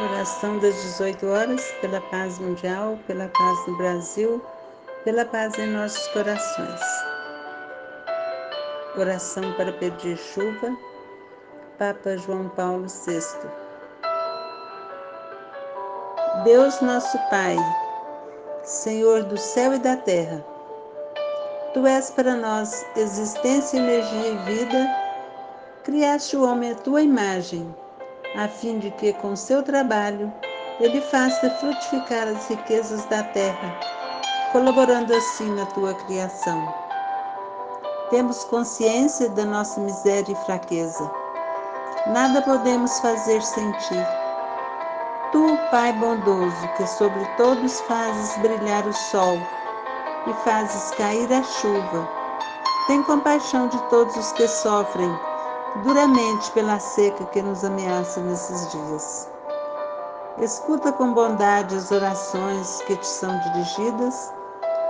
Oração 0.00 0.60
das 0.60 0.76
18 0.76 1.26
horas 1.26 1.72
pela 1.80 2.00
paz 2.02 2.38
mundial, 2.38 2.96
pela 3.08 3.26
paz 3.26 3.66
no 3.66 3.76
Brasil, 3.78 4.40
pela 5.02 5.24
paz 5.24 5.58
em 5.58 5.66
nossos 5.66 6.06
corações. 6.08 6.80
Oração 8.96 9.52
para 9.54 9.72
pedir 9.72 10.16
chuva, 10.16 10.78
Papa 11.80 12.16
João 12.16 12.48
Paulo 12.50 12.86
VI. 12.86 13.50
Deus 16.44 16.80
nosso 16.80 17.18
Pai, 17.28 17.56
Senhor 18.62 19.24
do 19.24 19.36
céu 19.36 19.74
e 19.74 19.80
da 19.80 19.96
terra, 19.96 20.44
Tu 21.74 21.84
és 21.88 22.08
para 22.12 22.36
nós 22.36 22.86
existência, 22.94 23.78
energia 23.78 24.28
e 24.28 24.36
vida, 24.44 24.96
criaste 25.82 26.36
o 26.36 26.44
homem 26.44 26.70
à 26.70 26.74
tua 26.76 27.02
imagem 27.02 27.74
a 28.36 28.48
fim 28.48 28.78
de 28.78 28.90
que, 28.92 29.12
com 29.14 29.34
seu 29.34 29.62
trabalho, 29.62 30.32
ele 30.80 31.00
faça 31.00 31.50
frutificar 31.50 32.28
as 32.28 32.48
riquezas 32.48 33.04
da 33.06 33.22
terra, 33.22 33.80
colaborando 34.52 35.14
assim 35.14 35.50
na 35.54 35.66
tua 35.66 35.94
criação. 35.94 36.72
Temos 38.10 38.44
consciência 38.44 39.28
da 39.30 39.44
nossa 39.44 39.80
miséria 39.80 40.32
e 40.32 40.44
fraqueza. 40.46 41.10
Nada 42.06 42.40
podemos 42.42 42.98
fazer 43.00 43.42
sem 43.42 43.72
ti. 43.72 44.06
Tu, 45.32 45.58
Pai 45.70 45.92
bondoso, 45.94 46.68
que 46.76 46.86
sobre 46.86 47.24
todos 47.36 47.80
fazes 47.82 48.38
brilhar 48.38 48.86
o 48.86 48.92
sol 48.92 49.36
e 50.26 50.32
fazes 50.44 50.90
cair 50.92 51.30
a 51.32 51.42
chuva, 51.42 52.08
tem 52.86 53.02
compaixão 53.02 53.68
de 53.68 53.78
todos 53.90 54.16
os 54.16 54.32
que 54.32 54.48
sofrem 54.48 55.14
duramente 55.76 56.50
pela 56.52 56.78
seca 56.78 57.24
que 57.26 57.42
nos 57.42 57.64
ameaça 57.64 58.20
nesses 58.20 58.70
dias. 58.70 59.28
Escuta 60.38 60.92
com 60.92 61.12
bondade 61.12 61.74
as 61.74 61.90
orações 61.90 62.80
que 62.86 62.96
te 62.96 63.06
são 63.06 63.38
dirigidas, 63.40 64.32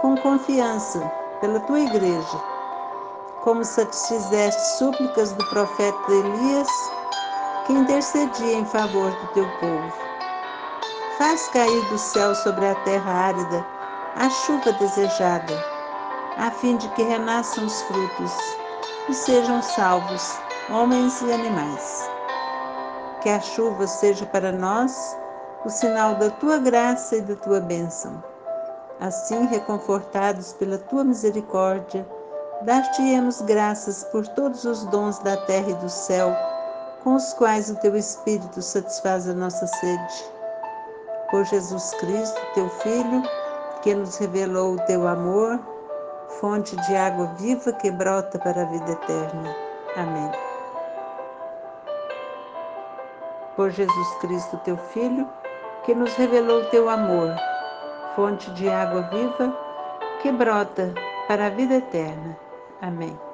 com 0.00 0.16
confiança 0.16 1.00
pela 1.40 1.60
tua 1.60 1.80
igreja, 1.80 2.38
como 3.42 3.64
satisfizeste 3.64 4.78
súplicas 4.78 5.32
do 5.32 5.48
profeta 5.48 6.12
Elias, 6.12 6.68
que 7.66 7.72
intercedia 7.72 8.54
em 8.54 8.64
favor 8.64 9.10
do 9.10 9.26
teu 9.28 9.48
povo. 9.58 9.92
Faz 11.16 11.48
cair 11.48 11.84
do 11.88 11.98
céu 11.98 12.34
sobre 12.34 12.66
a 12.66 12.74
terra 12.76 13.10
árida 13.10 13.66
a 14.16 14.28
chuva 14.30 14.72
desejada, 14.72 15.54
a 16.36 16.50
fim 16.50 16.76
de 16.76 16.88
que 16.90 17.02
renasçam 17.02 17.66
os 17.66 17.82
frutos 17.82 18.32
e 19.08 19.14
sejam 19.14 19.62
salvos 19.62 20.38
homens 20.70 21.20
e 21.22 21.32
animais. 21.32 22.10
Que 23.22 23.30
a 23.30 23.40
chuva 23.40 23.86
seja 23.86 24.26
para 24.26 24.52
nós 24.52 25.16
o 25.64 25.70
sinal 25.70 26.14
da 26.16 26.30
tua 26.30 26.58
graça 26.58 27.16
e 27.16 27.20
da 27.22 27.34
tua 27.36 27.60
bênção. 27.60 28.22
Assim, 29.00 29.46
reconfortados 29.46 30.52
pela 30.54 30.78
tua 30.78 31.04
misericórdia, 31.04 32.06
dar-te-emos 32.62 33.40
graças 33.42 34.04
por 34.04 34.26
todos 34.28 34.64
os 34.64 34.84
dons 34.86 35.18
da 35.20 35.36
terra 35.46 35.70
e 35.70 35.74
do 35.74 35.88
céu, 35.88 36.34
com 37.02 37.14
os 37.14 37.32
quais 37.34 37.70
o 37.70 37.76
teu 37.76 37.96
Espírito 37.96 38.60
satisfaz 38.60 39.28
a 39.28 39.34
nossa 39.34 39.66
sede. 39.66 40.24
Por 41.30 41.44
Jesus 41.44 41.90
Cristo, 42.00 42.40
teu 42.54 42.68
Filho, 42.68 43.22
que 43.82 43.94
nos 43.94 44.16
revelou 44.16 44.74
o 44.74 44.80
teu 44.86 45.06
amor, 45.06 45.60
fonte 46.40 46.76
de 46.76 46.96
água 46.96 47.26
viva 47.38 47.72
que 47.72 47.90
brota 47.90 48.38
para 48.38 48.62
a 48.62 48.66
vida 48.66 48.92
eterna. 48.92 49.54
Amém. 49.96 50.57
Por 53.58 53.72
Jesus 53.72 54.14
Cristo, 54.20 54.56
teu 54.58 54.76
Filho, 54.76 55.28
que 55.84 55.92
nos 55.92 56.14
revelou 56.14 56.64
teu 56.66 56.88
amor, 56.88 57.34
fonte 58.14 58.48
de 58.52 58.68
água 58.68 59.02
viva 59.10 59.52
que 60.22 60.30
brota 60.30 60.94
para 61.26 61.46
a 61.46 61.50
vida 61.50 61.74
eterna. 61.74 62.38
Amém. 62.80 63.27